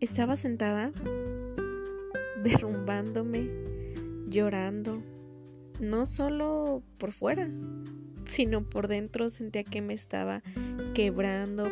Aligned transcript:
estaba 0.00 0.36
sentada 0.36 0.92
derrumbándome, 2.42 3.50
llorando, 4.28 5.02
no 5.80 6.06
solo 6.06 6.82
por 6.98 7.12
fuera, 7.12 7.50
sino 8.24 8.68
por 8.68 8.88
dentro 8.88 9.28
sentía 9.28 9.64
que 9.64 9.82
me 9.82 9.94
estaba 9.94 10.42
quebrando, 10.94 11.68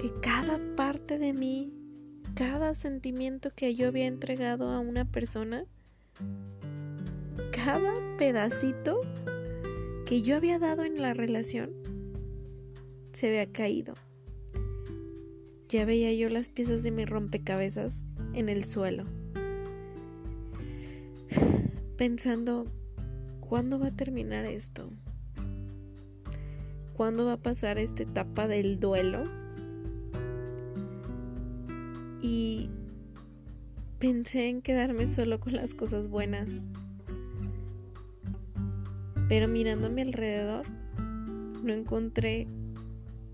que 0.00 0.12
cada 0.22 0.58
parte 0.76 1.18
de 1.18 1.32
mí, 1.32 1.72
cada 2.34 2.74
sentimiento 2.74 3.50
que 3.54 3.74
yo 3.74 3.88
había 3.88 4.06
entregado 4.06 4.70
a 4.70 4.80
una 4.80 5.04
persona, 5.04 5.64
cada 7.52 7.94
pedacito 8.16 9.00
que 10.06 10.22
yo 10.22 10.36
había 10.36 10.58
dado 10.58 10.84
en 10.84 11.02
la 11.02 11.14
relación, 11.14 11.72
se 13.12 13.28
había 13.28 13.52
caído. 13.52 13.94
Ya 15.68 15.84
veía 15.84 16.12
yo 16.12 16.28
las 16.28 16.48
piezas 16.48 16.84
de 16.84 16.92
mi 16.92 17.04
rompecabezas 17.04 18.04
en 18.34 18.48
el 18.48 18.62
suelo, 18.64 19.04
pensando, 21.96 22.66
¿cuándo 23.40 23.80
va 23.80 23.88
a 23.88 23.96
terminar 23.96 24.44
esto? 24.44 24.92
¿Cuándo 26.94 27.26
va 27.26 27.32
a 27.32 27.42
pasar 27.42 27.78
esta 27.78 28.04
etapa 28.04 28.46
del 28.46 28.78
duelo? 28.78 29.24
Y 32.22 32.70
pensé 33.98 34.48
en 34.48 34.62
quedarme 34.62 35.08
solo 35.08 35.40
con 35.40 35.54
las 35.54 35.74
cosas 35.74 36.08
buenas. 36.08 36.48
Pero 39.28 39.48
mirando 39.48 39.88
a 39.88 39.90
mi 39.90 40.02
alrededor, 40.02 40.64
no 40.96 41.72
encontré 41.72 42.46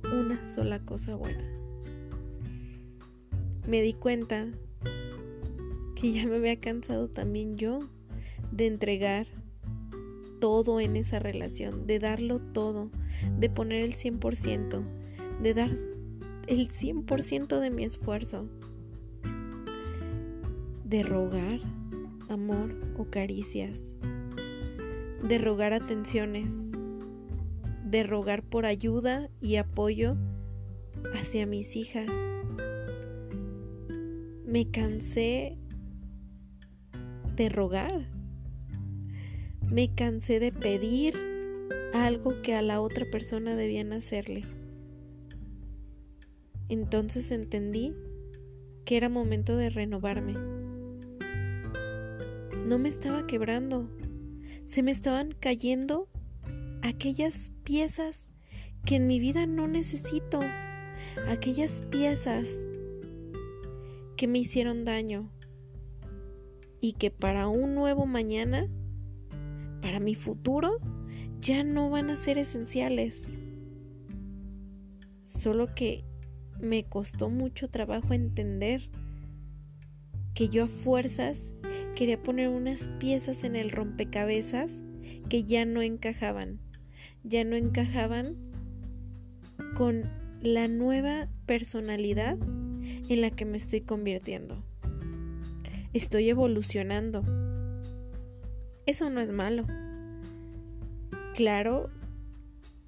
una 0.05 0.47
sola 0.47 0.81
cosa 0.81 1.15
buena. 1.15 1.62
Me 3.67 3.81
di 3.81 3.93
cuenta 3.95 4.49
que 5.95 6.13
ya 6.13 6.27
me 6.27 6.37
había 6.37 6.59
cansado 6.61 7.09
también 7.09 7.57
yo 7.57 7.81
de 8.51 8.67
entregar 8.67 9.27
todo 10.41 10.81
en 10.81 10.97
esa 10.97 11.21
relación, 11.21 11.87
de 11.87 12.01
darlo 12.01 12.41
todo, 12.41 12.91
de 13.39 13.49
poner 13.49 13.83
el 13.83 13.95
100%, 13.95 14.83
de 15.41 15.55
dar 15.55 15.71
el 16.49 16.69
100% 16.69 17.61
de 17.61 17.71
mi 17.71 17.85
esfuerzo, 17.85 18.49
de 20.85 21.05
rogar 21.05 21.61
amor 22.29 22.75
o 22.99 23.05
caricias, 23.05 23.83
de 25.23 25.39
rogar 25.39 25.73
atenciones, 25.73 26.73
de 27.85 28.03
rogar 28.03 28.43
por 28.43 28.67
ayuda 28.67 29.31
y 29.41 29.57
apoyo 29.57 30.17
hacia 31.15 31.47
mis 31.47 31.77
hijas. 31.77 32.11
Me 34.53 34.71
cansé 34.71 35.57
de 37.37 37.49
rogar 37.49 38.07
me 39.73 39.95
cansé 39.95 40.39
de 40.39 40.53
pedir 40.53 41.15
algo 41.95 42.43
que 42.43 42.55
a 42.55 42.61
la 42.61 42.83
otra 42.83 43.11
persona 43.11 43.57
debían 43.57 43.95
hacerle. 43.95 44.45
Entonces 46.69 47.31
entendí 47.31 47.95
que 48.85 48.99
era 48.99 49.09
momento 49.09 49.57
de 49.57 49.71
renovarme. 49.71 50.35
No 52.67 52.79
me 52.79 52.91
estaba 52.91 53.27
quebrando, 53.27 53.89
se 54.67 54.83
me 54.83 54.91
estaban 54.91 55.33
cayendo 55.41 56.07
aquellas 56.83 57.55
piezas 57.65 58.29
que 58.85 58.97
en 58.97 59.07
mi 59.07 59.21
vida 59.21 59.47
no 59.47 59.69
necesito, 59.69 60.41
aquellas 61.29 61.81
piezas 61.81 62.69
que 64.23 64.29
me 64.29 64.39
hicieron 64.39 64.85
daño 64.85 65.33
y 66.81 66.93
que 66.93 67.11
para 67.11 67.49
un 67.49 67.75
nuevo 67.75 68.07
mañana 68.07 68.69
para 69.81 69.99
mi 69.99 70.15
futuro 70.15 70.79
ya 71.41 71.65
no 71.65 71.91
van 71.91 72.09
a 72.09 72.15
ser 72.15 72.39
esenciales. 72.39 73.33
Solo 75.23 75.75
que 75.75 76.05
me 76.61 76.85
costó 76.85 77.31
mucho 77.31 77.67
trabajo 77.67 78.15
entender 78.15 78.91
que 80.35 80.49
yo 80.49 80.67
a 80.67 80.69
fuerzas 80.69 81.53
quería 81.97 82.23
poner 82.23 82.49
unas 82.49 82.87
piezas 83.01 83.43
en 83.43 83.57
el 83.57 83.73
rompecabezas 83.73 84.83
que 85.29 85.43
ya 85.43 85.65
no 85.65 85.83
encajaban, 85.83 86.61
ya 87.25 87.43
no 87.43 87.57
encajaban 87.57 88.37
con 89.75 90.09
la 90.41 90.69
nueva 90.69 91.29
personalidad 91.45 92.39
en 93.09 93.21
la 93.21 93.31
que 93.31 93.45
me 93.45 93.57
estoy 93.57 93.81
convirtiendo. 93.83 94.63
Estoy 95.93 96.31
evolucionando 96.31 97.23
eso 98.85 99.11
no 99.11 99.21
es 99.21 99.31
malo. 99.31 99.65
Claro 101.35 101.89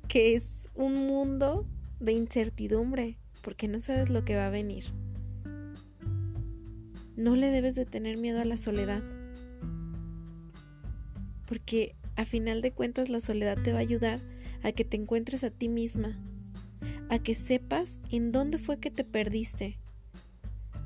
que 0.09 0.35
es 0.35 0.69
un 0.75 1.07
mundo 1.07 1.67
de 2.01 2.13
incertidumbre, 2.13 3.17
porque 3.43 3.69
no 3.69 3.79
sabes 3.79 4.11
lo 4.11 4.25
que 4.25 4.37
va 4.37 4.49
a 4.49 4.51
venir. 4.51 4.85
No 7.17 7.37
le 7.37 7.51
debes 7.51 7.77
de 7.77 7.87
tener 7.87 8.19
miedo 8.19 8.41
a 8.41 8.45
la 8.45 8.57
soledad, 8.57 9.03
porque 11.47 11.95
a 12.17 12.25
final 12.25 12.61
de 12.61 12.73
cuentas 12.73 13.09
la 13.09 13.21
soledad 13.21 13.57
te 13.63 13.73
va 13.73 13.79
a 13.79 13.83
ayudar 13.83 14.21
a 14.65 14.73
que 14.73 14.85
te 14.85 14.97
encuentres 14.97 15.45
a 15.45 15.51
ti 15.51 15.69
misma, 15.69 16.19
a 17.09 17.21
que 17.21 17.37
sepas 17.37 18.01
en 18.11 18.33
dónde 18.33 18.59
fue 18.59 18.79
que 18.79 18.91
te 18.91 19.05
perdiste, 19.05 19.79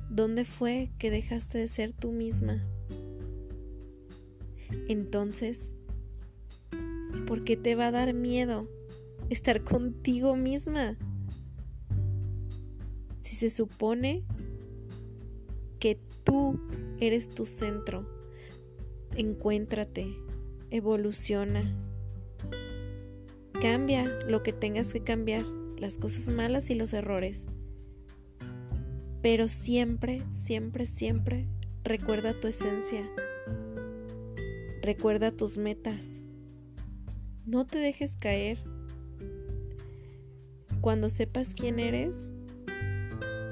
dónde 0.09 0.45
fue 0.45 0.91
que 0.97 1.11
dejaste 1.11 1.57
de 1.57 1.67
ser 1.67 1.93
tú 1.93 2.11
misma. 2.11 2.65
Entonces, 4.87 5.73
¿por 7.27 7.43
qué 7.43 7.57
te 7.57 7.75
va 7.75 7.87
a 7.87 7.91
dar 7.91 8.13
miedo 8.13 8.67
estar 9.29 9.63
contigo 9.63 10.35
misma? 10.35 10.97
Si 13.19 13.35
se 13.35 13.49
supone 13.49 14.23
que 15.79 15.97
tú 16.23 16.59
eres 16.99 17.29
tu 17.29 17.45
centro, 17.45 18.07
encuéntrate, 19.15 20.07
evoluciona, 20.71 21.75
cambia 23.61 24.05
lo 24.27 24.41
que 24.43 24.53
tengas 24.53 24.91
que 24.93 25.03
cambiar, 25.03 25.43
las 25.77 25.97
cosas 25.97 26.33
malas 26.33 26.69
y 26.69 26.75
los 26.75 26.93
errores. 26.93 27.47
Pero 29.21 29.47
siempre, 29.49 30.21
siempre, 30.31 30.85
siempre 30.85 31.47
recuerda 31.83 32.39
tu 32.39 32.47
esencia. 32.47 33.09
Recuerda 34.81 35.31
tus 35.31 35.57
metas. 35.57 36.21
No 37.45 37.65
te 37.65 37.79
dejes 37.79 38.15
caer. 38.15 38.59
Cuando 40.79 41.09
sepas 41.09 41.53
quién 41.53 41.79
eres, 41.79 42.37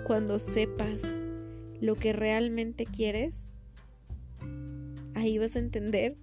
cuando 0.05 0.39
sepas 0.39 1.03
lo 1.81 1.95
que 1.95 2.13
realmente 2.13 2.85
quieres, 2.85 3.51
ahí 5.15 5.37
vas 5.37 5.57
a 5.57 5.59
entender 5.59 6.15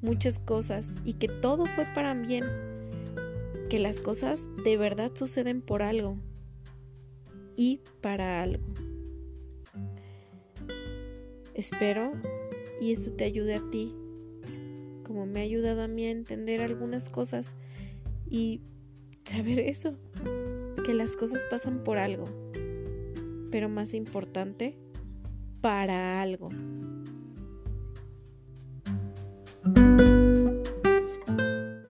muchas 0.00 0.38
cosas 0.38 1.02
y 1.04 1.14
que 1.14 1.28
todo 1.28 1.66
fue 1.66 1.84
para 1.94 2.14
bien, 2.14 2.44
que 3.68 3.78
las 3.78 4.00
cosas 4.00 4.48
de 4.64 4.78
verdad 4.78 5.10
suceden 5.14 5.60
por 5.60 5.82
algo 5.82 6.16
y 7.56 7.80
para 8.00 8.42
algo. 8.42 8.64
Espero 11.54 12.12
y 12.80 12.92
esto 12.92 13.12
te 13.14 13.24
ayude 13.24 13.54
a 13.54 13.70
ti 13.70 13.94
como 15.06 15.24
me 15.24 15.40
ha 15.40 15.42
ayudado 15.44 15.82
a 15.82 15.88
mí 15.88 16.04
a 16.04 16.10
entender 16.10 16.60
algunas 16.60 17.08
cosas 17.08 17.54
y 18.28 18.60
saber 19.24 19.60
eso, 19.60 19.96
que 20.84 20.94
las 20.94 21.16
cosas 21.16 21.46
pasan 21.48 21.84
por 21.84 21.98
algo, 21.98 22.24
pero 23.50 23.68
más 23.68 23.94
importante, 23.94 24.76
para 25.60 26.20
algo. 26.20 26.50